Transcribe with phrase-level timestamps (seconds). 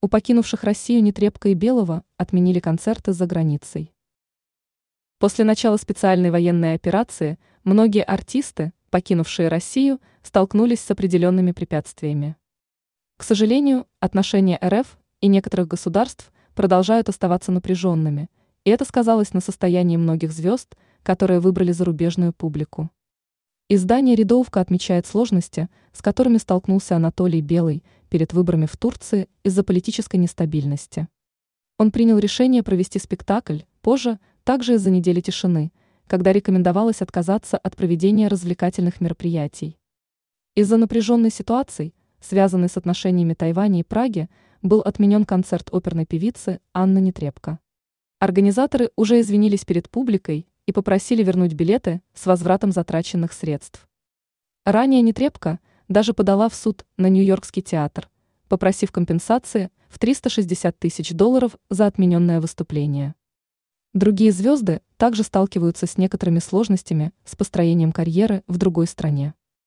[0.00, 3.92] У покинувших Россию Нетребко и Белого отменили концерты за границей.
[5.18, 12.36] После начала специальной военной операции многие артисты, покинувшие Россию, столкнулись с определенными препятствиями.
[13.16, 18.30] К сожалению, отношения РФ и некоторых государств продолжают оставаться напряженными,
[18.64, 22.88] и это сказалось на состоянии многих звезд, которые выбрали зарубежную публику.
[23.68, 30.16] Издание «Рядовка» отмечает сложности, с которыми столкнулся Анатолий Белый перед выборами в Турции из-за политической
[30.16, 31.08] нестабильности.
[31.78, 35.72] Он принял решение провести спектакль, позже, также из-за недели тишины,
[36.06, 39.78] когда рекомендовалось отказаться от проведения развлекательных мероприятий.
[40.54, 44.28] Из-за напряженной ситуации, связанной с отношениями Тайваня и Праги,
[44.62, 47.60] был отменен концерт оперной певицы Анны Нетребко.
[48.18, 53.88] Организаторы уже извинились перед публикой и попросили вернуть билеты с возвратом затраченных средств.
[54.64, 58.08] Ранее Нетребко даже подала в суд на Нью-Йоркский театр,
[58.48, 63.14] попросив компенсации в 360 тысяч долларов за отмененное выступление.
[63.94, 69.34] Другие звезды также сталкиваются с некоторыми сложностями с построением карьеры в другой стране.